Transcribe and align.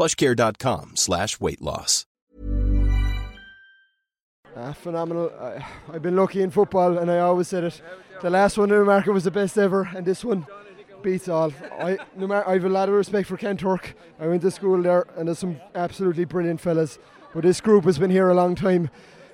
plushcare.com 0.00 0.92
slash 0.94 1.38
weight 1.40 1.60
loss. 1.60 2.06
Uh, 4.56 4.72
phenomenal. 4.72 5.30
I, 5.38 5.64
I've 5.92 6.02
been 6.02 6.16
lucky 6.16 6.40
in 6.42 6.50
football, 6.50 6.96
and 6.98 7.10
I 7.10 7.18
always 7.18 7.48
said 7.48 7.64
it. 7.64 7.82
The 8.22 8.30
last 8.30 8.56
one 8.56 8.70
in 8.70 8.76
Newmarket 8.76 9.12
was 9.12 9.24
the 9.24 9.30
best 9.30 9.58
ever, 9.58 9.90
and 9.94 10.06
this 10.06 10.24
one 10.24 10.46
beats 11.02 11.28
all. 11.28 11.52
I, 11.78 11.98
I 12.18 12.52
have 12.52 12.64
a 12.64 12.68
lot 12.68 12.88
of 12.88 12.94
respect 12.94 13.28
for 13.28 13.36
Kanturk. 13.36 13.92
I 14.18 14.26
went 14.26 14.42
to 14.42 14.50
school 14.50 14.82
there, 14.82 15.06
and 15.16 15.28
there's 15.28 15.38
some 15.38 15.60
absolutely 15.74 16.24
brilliant 16.24 16.60
fellas. 16.60 16.98
But 17.34 17.42
this 17.42 17.60
group 17.60 17.84
has 17.84 17.98
been 17.98 18.10
here 18.10 18.28
a 18.30 18.34
long 18.34 18.54
time, 18.54 18.90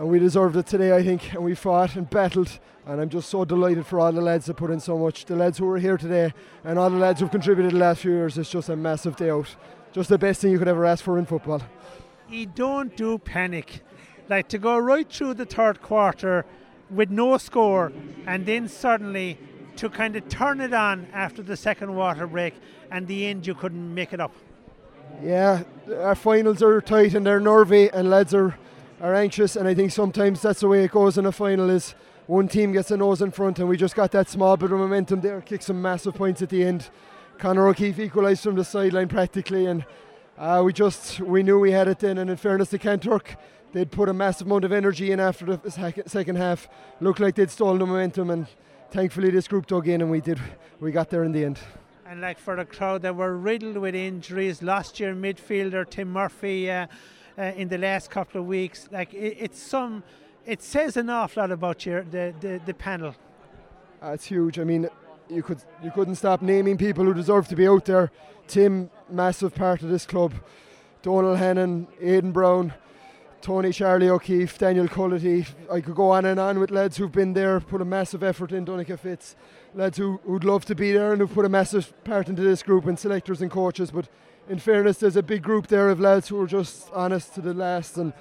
and 0.00 0.08
we 0.08 0.18
deserved 0.18 0.56
it 0.56 0.66
today, 0.66 0.96
I 0.96 1.02
think. 1.02 1.34
And 1.34 1.44
we 1.44 1.54
fought 1.54 1.94
and 1.94 2.08
battled, 2.08 2.58
and 2.86 3.02
I'm 3.02 3.10
just 3.10 3.28
so 3.28 3.44
delighted 3.44 3.84
for 3.84 4.00
all 4.00 4.10
the 4.10 4.22
lads 4.22 4.46
that 4.46 4.54
put 4.54 4.70
in 4.70 4.80
so 4.80 4.96
much. 4.96 5.26
The 5.26 5.36
lads 5.36 5.58
who 5.58 5.66
were 5.66 5.78
here 5.78 5.98
today, 5.98 6.32
and 6.64 6.78
all 6.78 6.88
the 6.88 6.96
lads 6.96 7.20
who've 7.20 7.30
contributed 7.30 7.72
the 7.72 7.76
last 7.76 8.00
few 8.00 8.12
years. 8.12 8.38
It's 8.38 8.48
just 8.48 8.70
a 8.70 8.76
massive 8.76 9.16
day 9.16 9.28
out. 9.28 9.54
Just 9.92 10.08
the 10.08 10.16
best 10.16 10.40
thing 10.40 10.52
you 10.52 10.58
could 10.58 10.68
ever 10.68 10.86
ask 10.86 11.04
for 11.04 11.18
in 11.18 11.26
football. 11.26 11.60
You 12.30 12.46
don't 12.46 12.96
do 12.96 13.18
panic. 13.18 13.82
Like 14.26 14.48
to 14.48 14.58
go 14.58 14.78
right 14.78 15.06
through 15.06 15.34
the 15.34 15.44
third 15.44 15.82
quarter 15.82 16.46
with 16.88 17.10
no 17.10 17.36
score 17.36 17.92
and 18.26 18.46
then 18.46 18.68
suddenly 18.68 19.38
to 19.76 19.90
kind 19.90 20.16
of 20.16 20.28
turn 20.30 20.62
it 20.62 20.72
on 20.72 21.08
after 21.12 21.42
the 21.42 21.58
second 21.58 21.94
water 21.94 22.26
break 22.26 22.54
and 22.90 23.06
the 23.06 23.26
end 23.26 23.46
you 23.46 23.54
couldn't 23.54 23.94
make 23.94 24.14
it 24.14 24.20
up. 24.20 24.32
Yeah, 25.22 25.64
our 25.98 26.14
finals 26.14 26.62
are 26.62 26.80
tight 26.80 27.14
and 27.14 27.26
they're 27.26 27.40
nervy, 27.40 27.90
and 27.90 28.08
lads 28.08 28.32
are, 28.32 28.56
are 29.00 29.14
anxious. 29.14 29.56
And 29.56 29.66
I 29.66 29.74
think 29.74 29.92
sometimes 29.92 30.42
that's 30.42 30.60
the 30.60 30.68
way 30.68 30.84
it 30.84 30.90
goes 30.90 31.18
in 31.18 31.26
a 31.26 31.32
final 31.32 31.70
is 31.70 31.94
one 32.26 32.46
team 32.46 32.72
gets 32.72 32.90
a 32.92 32.96
nose 32.96 33.22
in 33.22 33.32
front, 33.32 33.58
and 33.58 33.68
we 33.68 33.76
just 33.76 33.96
got 33.96 34.12
that 34.12 34.28
small 34.28 34.56
bit 34.56 34.70
of 34.70 34.78
momentum 34.78 35.20
there, 35.20 35.40
kick 35.40 35.62
some 35.62 35.82
massive 35.82 36.14
points 36.14 36.40
at 36.42 36.48
the 36.48 36.62
end. 36.62 36.88
Conor 37.38 37.66
O'Keefe 37.66 37.98
equalised 37.98 38.44
from 38.44 38.54
the 38.54 38.64
sideline 38.64 39.08
practically, 39.08 39.66
and 39.66 39.84
uh, 40.38 40.62
we 40.64 40.72
just 40.72 41.18
we 41.20 41.42
knew 41.42 41.58
we 41.58 41.72
had 41.72 41.88
it 41.88 41.98
then. 41.98 42.18
And 42.18 42.30
in 42.30 42.36
fairness 42.36 42.70
to 42.70 42.78
Kanturk, 42.78 43.34
they'd 43.72 43.90
put 43.90 44.08
a 44.08 44.12
massive 44.12 44.46
amount 44.46 44.64
of 44.64 44.72
energy 44.72 45.10
in 45.10 45.18
after 45.18 45.56
the 45.56 46.02
second 46.06 46.36
half. 46.36 46.68
Looked 47.00 47.18
like 47.18 47.34
they'd 47.34 47.50
stolen 47.50 47.78
the 47.78 47.86
momentum, 47.86 48.30
and 48.30 48.46
thankfully 48.90 49.30
this 49.30 49.48
group 49.48 49.66
dug 49.66 49.88
in, 49.88 50.00
and 50.00 50.10
we 50.10 50.20
did. 50.20 50.38
We 50.78 50.92
got 50.92 51.10
there 51.10 51.24
in 51.24 51.32
the 51.32 51.44
end. 51.44 51.58
And 52.06 52.20
like 52.20 52.38
for 52.38 52.56
the 52.56 52.64
crowd 52.64 53.02
that 53.02 53.16
were 53.16 53.36
riddled 53.36 53.76
with 53.76 53.94
injuries, 53.94 54.62
last 54.62 55.00
year 55.00 55.14
midfielder 55.14 55.88
Tim 55.88 56.12
Murphy 56.12 56.70
uh, 56.70 56.86
uh, 57.40 57.52
in 57.56 57.68
the 57.68 57.78
last 57.78 58.10
couple 58.10 58.40
of 58.40 58.46
weeks, 58.46 58.88
like 58.92 59.14
it, 59.14 59.36
it's 59.40 59.58
some, 59.58 60.02
it 60.44 60.62
says 60.62 60.96
an 60.96 61.08
awful 61.08 61.42
lot 61.42 61.50
about 61.50 61.86
your 61.86 62.02
the, 62.02 62.34
the, 62.40 62.60
the 62.66 62.74
panel. 62.74 63.14
It's 64.02 64.26
huge. 64.26 64.58
I 64.58 64.64
mean, 64.64 64.88
you 65.28 65.42
could 65.42 65.62
you 65.82 65.90
couldn't 65.90 66.16
stop 66.16 66.42
naming 66.42 66.76
people 66.76 67.04
who 67.04 67.14
deserve 67.14 67.48
to 67.48 67.56
be 67.56 67.66
out 67.66 67.84
there. 67.86 68.10
Tim, 68.46 68.90
massive 69.08 69.54
part 69.54 69.82
of 69.82 69.88
this 69.88 70.04
club. 70.04 70.34
Donald 71.02 71.38
Hannon, 71.38 71.86
Aidan 72.00 72.32
Brown, 72.32 72.74
Tony 73.42 73.72
Charlie 73.72 74.10
O'Keefe, 74.10 74.58
Daniel 74.58 74.86
Cullity. 74.86 75.46
I 75.72 75.80
could 75.80 75.94
go 75.94 76.10
on 76.10 76.26
and 76.26 76.38
on 76.38 76.58
with 76.58 76.70
lads 76.70 76.98
who've 76.98 77.10
been 77.10 77.32
there, 77.32 77.58
put 77.58 77.80
a 77.80 77.84
massive 77.86 78.22
effort 78.22 78.52
in. 78.52 78.66
Donica 78.66 78.98
Fitz, 78.98 79.34
lads 79.74 79.96
who, 79.96 80.20
who'd 80.24 80.44
love 80.44 80.66
to 80.66 80.74
be 80.74 80.92
there 80.92 81.12
and 81.12 81.20
who've 81.20 81.32
put 81.32 81.46
a 81.46 81.48
massive 81.48 81.92
part 82.04 82.28
into 82.28 82.42
this 82.42 82.62
group 82.62 82.84
and 82.84 82.98
selectors 82.98 83.40
and 83.40 83.50
coaches. 83.50 83.90
But 83.90 84.08
in 84.48 84.58
fairness, 84.58 84.98
there's 84.98 85.16
a 85.16 85.22
big 85.22 85.42
group 85.42 85.68
there 85.68 85.88
of 85.88 86.00
lads 86.00 86.28
who 86.28 86.40
are 86.40 86.46
just 86.46 86.90
honest 86.92 87.34
to 87.34 87.40
the 87.40 87.54
last. 87.54 87.96
And 87.96 88.12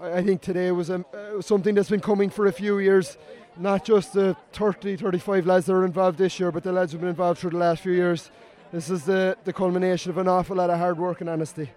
I, 0.00 0.22
think 0.22 0.42
today 0.42 0.70
was 0.72 0.90
a, 0.90 1.04
uh, 1.14 1.40
something 1.40 1.74
that's 1.74 1.90
been 1.90 2.00
coming 2.00 2.28
for 2.28 2.46
a 2.46 2.52
few 2.52 2.78
years. 2.78 3.16
Not 3.56 3.84
just 3.84 4.12
the 4.12 4.36
30, 4.52 4.96
35 4.96 5.46
lads 5.46 5.66
that 5.66 5.72
are 5.72 5.86
involved 5.86 6.18
this 6.18 6.38
year, 6.38 6.52
but 6.52 6.62
the 6.62 6.72
lads 6.72 6.92
who've 6.92 7.00
been 7.00 7.08
involved 7.08 7.40
through 7.40 7.50
the 7.50 7.56
last 7.56 7.82
few 7.82 7.92
years. 7.92 8.30
This 8.72 8.90
is 8.90 9.04
the, 9.04 9.38
the 9.44 9.54
culmination 9.54 10.10
of 10.10 10.18
an 10.18 10.28
awful 10.28 10.56
lot 10.56 10.68
of 10.68 10.78
hard 10.78 10.98
work 10.98 11.22
and 11.22 11.30
honesty. 11.30 11.70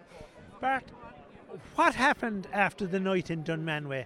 What 1.76 1.96
happened 1.96 2.48
after 2.52 2.86
the 2.86 3.00
night 3.00 3.30
in 3.30 3.44
Dunmanway? 3.44 4.06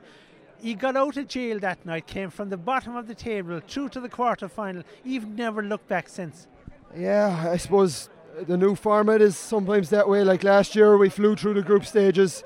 He 0.62 0.76
got 0.76 0.96
out 0.96 1.18
of 1.18 1.28
jail 1.28 1.60
that 1.60 1.86
night, 1.86 2.08
came 2.08 2.30
from 2.30 2.50
the 2.50 2.58
bottom 2.58 2.96
of 2.96 3.08
the 3.08 3.16
table 3.16 3.60
through 3.68 3.90
to 3.90 4.00
the 4.00 4.08
quarter 4.08 4.48
final. 4.48 4.84
You've 5.04 5.28
never 5.28 5.62
looked 5.62 5.88
back 5.88 6.08
since. 6.08 6.48
Yeah, 6.96 7.50
I 7.52 7.58
suppose 7.58 8.10
the 8.48 8.56
new 8.56 8.76
format 8.76 9.22
is 9.22 9.38
sometimes 9.38 9.90
that 9.90 10.08
way. 10.08 10.24
Like 10.24 10.44
last 10.44 10.76
year, 10.76 10.98
we 10.98 11.10
flew 11.10 11.36
through 11.36 11.56
the 11.56 11.62
group 11.62 11.86
stages, 11.86 12.44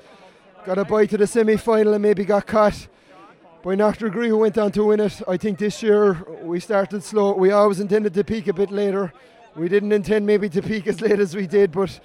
got 0.64 0.78
a 0.78 0.84
bite 0.84 1.10
to 1.10 1.18
the 1.18 1.26
semi 1.26 1.56
final, 1.56 1.94
and 1.94 2.02
maybe 2.02 2.24
got 2.24 2.46
caught 2.46 2.88
by 3.62 3.76
Knocknagree, 3.76 4.28
who 4.28 4.38
went 4.38 4.58
on 4.58 4.72
to 4.72 4.84
win 4.84 5.00
it. 5.00 5.20
I 5.28 5.36
think 5.36 5.58
this 5.58 5.82
year 5.82 6.24
we 6.42 6.58
started 6.58 7.04
slow. 7.04 7.34
We 7.34 7.52
always 7.52 7.78
intended 7.78 8.14
to 8.14 8.24
peak 8.24 8.48
a 8.48 8.52
bit 8.52 8.70
later. 8.70 9.12
We 9.54 9.68
didn't 9.68 9.92
intend 9.92 10.26
maybe 10.26 10.48
to 10.50 10.62
peak 10.62 10.86
as 10.86 11.00
late 11.00 11.20
as 11.20 11.36
we 11.36 11.46
did, 11.46 11.72
but 11.72 12.00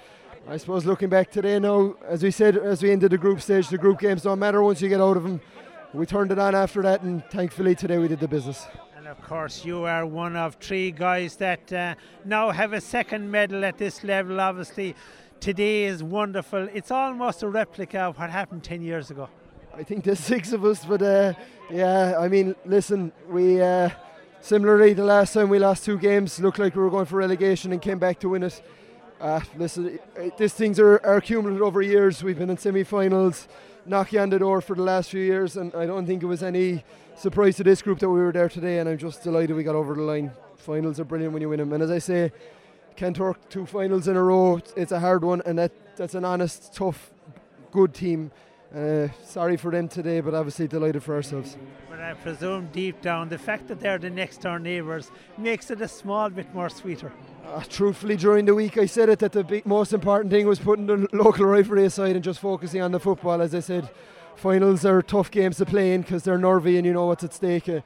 I 0.46 0.58
suppose 0.58 0.84
looking 0.84 1.08
back 1.08 1.30
today 1.30 1.58
now, 1.58 1.94
as 2.06 2.22
we 2.22 2.30
said, 2.30 2.58
as 2.58 2.82
we 2.82 2.90
ended 2.90 3.12
the 3.12 3.18
group 3.18 3.40
stage, 3.40 3.68
the 3.68 3.78
group 3.78 3.98
games 3.98 4.22
don't 4.22 4.38
matter 4.38 4.62
once 4.62 4.82
you 4.82 4.90
get 4.90 5.00
out 5.00 5.16
of 5.16 5.22
them. 5.22 5.40
We 5.94 6.04
turned 6.04 6.32
it 6.32 6.38
on 6.38 6.54
after 6.54 6.82
that, 6.82 7.00
and 7.00 7.24
thankfully 7.30 7.74
today 7.74 7.96
we 7.96 8.08
did 8.08 8.20
the 8.20 8.28
business. 8.28 8.66
And 8.94 9.08
of 9.08 9.22
course, 9.22 9.64
you 9.64 9.84
are 9.84 10.04
one 10.04 10.36
of 10.36 10.56
three 10.56 10.90
guys 10.90 11.36
that 11.36 11.72
uh, 11.72 11.94
now 12.26 12.50
have 12.50 12.74
a 12.74 12.80
second 12.82 13.30
medal 13.30 13.64
at 13.64 13.78
this 13.78 14.04
level. 14.04 14.38
Obviously, 14.38 14.94
today 15.40 15.84
is 15.84 16.02
wonderful. 16.02 16.68
It's 16.74 16.90
almost 16.90 17.42
a 17.42 17.48
replica 17.48 18.00
of 18.00 18.18
what 18.18 18.28
happened 18.28 18.64
10 18.64 18.82
years 18.82 19.10
ago. 19.10 19.30
I 19.74 19.82
think 19.82 20.04
there's 20.04 20.20
six 20.34 20.52
of 20.52 20.62
us, 20.66 20.84
but 20.84 21.00
uh, 21.00 21.32
yeah, 21.70 22.18
I 22.18 22.28
mean, 22.28 22.54
listen, 22.66 23.12
we 23.30 23.62
uh, 23.62 23.88
similarly 24.42 24.92
the 24.92 25.04
last 25.04 25.32
time 25.32 25.48
we 25.48 25.58
lost 25.58 25.86
two 25.86 25.96
games, 25.96 26.38
looked 26.38 26.58
like 26.58 26.76
we 26.76 26.82
were 26.82 26.90
going 26.90 27.06
for 27.06 27.16
relegation 27.16 27.72
and 27.72 27.80
came 27.80 27.98
back 27.98 28.20
to 28.20 28.28
win 28.28 28.42
it. 28.42 28.62
Uh, 29.24 29.40
listen, 29.56 29.98
it, 30.16 30.36
these 30.36 30.52
things 30.52 30.78
are, 30.78 30.98
are 31.02 31.16
accumulated 31.16 31.62
over 31.62 31.80
years. 31.80 32.22
We've 32.22 32.36
been 32.36 32.50
in 32.50 32.58
semi-finals, 32.58 33.48
knocking 33.86 34.18
on 34.18 34.28
the 34.28 34.38
door 34.38 34.60
for 34.60 34.76
the 34.76 34.82
last 34.82 35.08
few 35.08 35.22
years, 35.22 35.56
and 35.56 35.74
I 35.74 35.86
don't 35.86 36.04
think 36.04 36.22
it 36.22 36.26
was 36.26 36.42
any 36.42 36.84
surprise 37.16 37.56
to 37.56 37.64
this 37.64 37.80
group 37.80 38.00
that 38.00 38.10
we 38.10 38.20
were 38.20 38.32
there 38.32 38.50
today. 38.50 38.80
And 38.80 38.88
I'm 38.88 38.98
just 38.98 39.22
delighted 39.22 39.56
we 39.56 39.62
got 39.62 39.76
over 39.76 39.94
the 39.94 40.02
line. 40.02 40.30
Finals 40.58 41.00
are 41.00 41.04
brilliant 41.04 41.32
when 41.32 41.40
you 41.40 41.48
win 41.48 41.58
them, 41.58 41.72
and 41.72 41.82
as 41.82 41.90
I 41.90 42.00
say, 42.00 42.32
Kanturk 42.98 43.36
two 43.48 43.64
finals 43.64 44.08
in 44.08 44.16
a 44.16 44.22
row. 44.22 44.60
It's 44.76 44.92
a 44.92 45.00
hard 45.00 45.24
one, 45.24 45.40
and 45.46 45.58
that 45.58 45.72
that's 45.96 46.14
an 46.14 46.26
honest, 46.26 46.74
tough, 46.74 47.10
good 47.72 47.94
team. 47.94 48.30
Uh, 48.76 49.08
sorry 49.24 49.56
for 49.56 49.70
them 49.70 49.88
today, 49.88 50.20
but 50.20 50.34
obviously 50.34 50.68
delighted 50.68 51.02
for 51.02 51.14
ourselves. 51.14 51.56
But 51.96 52.02
I 52.02 52.14
presume 52.14 52.70
deep 52.72 53.00
down, 53.02 53.28
the 53.28 53.38
fact 53.38 53.68
that 53.68 53.78
they're 53.78 53.98
the 53.98 54.10
next 54.10 54.38
door 54.38 54.58
neighbours 54.58 55.12
makes 55.38 55.70
it 55.70 55.80
a 55.80 55.86
small 55.86 56.28
bit 56.28 56.52
more 56.52 56.68
sweeter. 56.68 57.12
Uh, 57.46 57.62
truthfully, 57.68 58.16
during 58.16 58.46
the 58.46 58.54
week, 58.54 58.76
I 58.76 58.86
said 58.86 59.08
it 59.10 59.20
that 59.20 59.30
the 59.30 59.44
big, 59.44 59.64
most 59.64 59.92
important 59.92 60.32
thing 60.32 60.48
was 60.48 60.58
putting 60.58 60.86
the 60.86 61.08
local 61.12 61.44
rivalry 61.44 61.84
aside 61.84 62.16
and 62.16 62.24
just 62.24 62.40
focusing 62.40 62.82
on 62.82 62.90
the 62.90 62.98
football. 62.98 63.40
As 63.40 63.54
I 63.54 63.60
said, 63.60 63.88
finals 64.34 64.84
are 64.84 65.02
tough 65.02 65.30
games 65.30 65.58
to 65.58 65.66
play 65.66 65.94
in 65.94 66.00
because 66.00 66.24
they're 66.24 66.36
nervy 66.36 66.78
and 66.78 66.84
you 66.84 66.92
know 66.92 67.06
what's 67.06 67.22
at 67.22 67.32
stake. 67.32 67.68
Uh, 67.68 67.82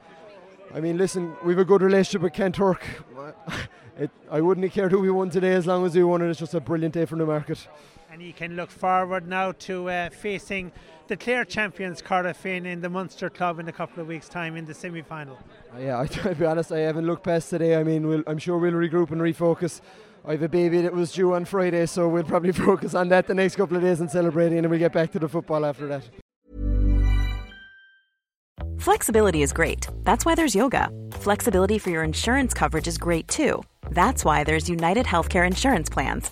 I 0.73 0.79
mean, 0.79 0.97
listen, 0.97 1.35
we've 1.45 1.59
a 1.59 1.65
good 1.65 1.83
relationship 1.83 2.23
with 2.23 2.33
Kanturk. 2.33 2.81
It, 3.99 4.11
I 4.31 4.39
wouldn't 4.39 4.63
have 4.63 4.71
cared 4.71 4.93
who 4.93 5.01
we 5.01 5.11
won 5.11 5.29
today 5.29 5.51
as 5.51 5.67
long 5.67 5.85
as 5.85 5.93
we 5.93 6.01
won 6.05 6.21
it. 6.21 6.29
It's 6.29 6.39
just 6.39 6.53
a 6.53 6.61
brilliant 6.61 6.93
day 6.93 7.03
for 7.03 7.17
Newmarket. 7.17 7.67
And 8.11 8.21
you 8.21 8.33
can 8.33 8.55
look 8.55 8.71
forward 8.71 9.27
now 9.27 9.51
to 9.51 9.89
uh, 9.89 10.09
facing 10.09 10.71
the 11.07 11.15
Clare 11.15 11.45
champions 11.45 12.01
Cardiff 12.01 12.45
in, 12.45 12.65
in 12.65 12.81
the 12.81 12.89
Munster 12.89 13.29
club 13.29 13.59
in 13.59 13.67
a 13.67 13.71
couple 13.71 14.01
of 14.01 14.07
weeks' 14.07 14.27
time 14.27 14.55
in 14.55 14.65
the 14.65 14.73
semi-final. 14.73 15.37
Uh, 15.75 15.79
yeah, 15.79 15.99
I, 16.01 16.07
to 16.07 16.35
be 16.35 16.45
honest, 16.45 16.71
I 16.71 16.79
haven't 16.79 17.05
looked 17.05 17.23
past 17.23 17.49
today. 17.49 17.75
I 17.75 17.83
mean, 17.83 18.07
we'll, 18.07 18.23
I'm 18.25 18.39
sure 18.39 18.57
we'll 18.57 18.73
regroup 18.73 19.11
and 19.11 19.21
refocus 19.21 19.81
I 20.25 20.33
have 20.33 20.43
a 20.43 20.49
baby 20.49 20.81
that 20.81 20.93
was 20.93 21.11
due 21.11 21.33
on 21.33 21.45
Friday, 21.45 21.85
so 21.85 22.07
we'll 22.07 22.23
probably 22.23 22.51
focus 22.67 22.93
on 22.93 23.09
that 23.09 23.27
the 23.27 23.33
next 23.33 23.55
couple 23.55 23.77
of 23.77 23.83
days 23.83 23.99
and 23.99 24.09
celebrating, 24.09 24.59
and 24.59 24.69
we'll 24.69 24.79
get 24.79 24.93
back 24.93 25.11
to 25.13 25.19
the 25.19 25.29
football 25.29 25.65
after 25.65 25.87
that. 25.87 26.03
Flexibility 28.77 29.41
is 29.41 29.51
great. 29.51 29.87
That's 30.03 30.25
why 30.25 30.35
there's 30.35 30.55
yoga. 30.55 30.89
Flexibility 31.13 31.77
for 31.79 31.89
your 31.89 32.03
insurance 32.03 32.53
coverage 32.53 32.87
is 32.87 32.97
great 32.97 33.27
too. 33.27 33.63
That's 33.91 34.23
why 34.23 34.43
there's 34.43 34.69
United 34.69 35.05
Healthcare 35.05 35.45
Insurance 35.45 35.89
Plans. 35.89 36.31